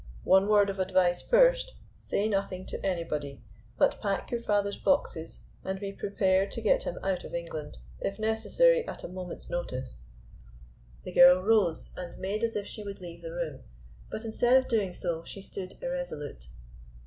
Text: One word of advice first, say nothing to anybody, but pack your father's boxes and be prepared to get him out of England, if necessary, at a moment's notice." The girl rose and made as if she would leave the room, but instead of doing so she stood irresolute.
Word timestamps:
One 0.23 0.47
word 0.47 0.71
of 0.71 0.79
advice 0.79 1.21
first, 1.21 1.73
say 1.95 2.27
nothing 2.27 2.65
to 2.65 2.83
anybody, 2.83 3.39
but 3.77 4.01
pack 4.01 4.31
your 4.31 4.41
father's 4.41 4.79
boxes 4.79 5.41
and 5.63 5.79
be 5.79 5.93
prepared 5.93 6.51
to 6.53 6.61
get 6.61 6.85
him 6.85 6.97
out 7.03 7.23
of 7.23 7.35
England, 7.35 7.77
if 7.99 8.17
necessary, 8.17 8.83
at 8.87 9.03
a 9.03 9.07
moment's 9.07 9.51
notice." 9.51 10.01
The 11.03 11.11
girl 11.11 11.43
rose 11.43 11.93
and 11.95 12.17
made 12.17 12.43
as 12.43 12.55
if 12.55 12.65
she 12.65 12.83
would 12.83 12.99
leave 12.99 13.21
the 13.21 13.29
room, 13.31 13.59
but 14.09 14.25
instead 14.25 14.57
of 14.57 14.67
doing 14.67 14.91
so 14.91 15.23
she 15.23 15.39
stood 15.43 15.77
irresolute. 15.83 16.47